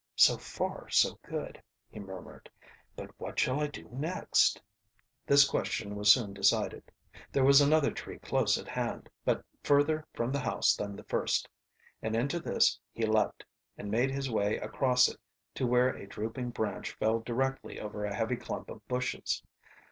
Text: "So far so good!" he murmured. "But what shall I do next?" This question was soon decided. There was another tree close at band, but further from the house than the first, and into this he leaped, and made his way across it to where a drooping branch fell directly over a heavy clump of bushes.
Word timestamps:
"So 0.15 0.35
far 0.35 0.89
so 0.89 1.19
good!" 1.21 1.61
he 1.87 1.99
murmured. 1.99 2.49
"But 2.95 3.11
what 3.19 3.37
shall 3.37 3.59
I 3.59 3.67
do 3.67 3.87
next?" 3.91 4.59
This 5.27 5.47
question 5.47 5.95
was 5.95 6.11
soon 6.11 6.33
decided. 6.33 6.91
There 7.31 7.43
was 7.43 7.61
another 7.61 7.91
tree 7.91 8.17
close 8.17 8.57
at 8.57 8.65
band, 8.65 9.09
but 9.25 9.45
further 9.61 10.07
from 10.15 10.31
the 10.31 10.39
house 10.39 10.75
than 10.75 10.95
the 10.95 11.03
first, 11.03 11.47
and 12.01 12.15
into 12.15 12.39
this 12.39 12.79
he 12.91 13.05
leaped, 13.05 13.45
and 13.77 13.91
made 13.91 14.09
his 14.09 14.27
way 14.27 14.57
across 14.57 15.07
it 15.07 15.19
to 15.53 15.67
where 15.67 15.89
a 15.89 16.07
drooping 16.07 16.49
branch 16.49 16.89
fell 16.93 17.19
directly 17.19 17.79
over 17.79 18.03
a 18.03 18.15
heavy 18.15 18.37
clump 18.37 18.71
of 18.71 18.87
bushes. 18.87 19.43